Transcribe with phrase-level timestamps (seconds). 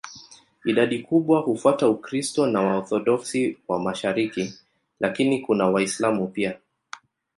[0.65, 4.53] Idadi kubwa hufuata Ukristo wa Waorthodoksi wa mashariki,
[4.99, 6.57] lakini kuna Waislamu pia.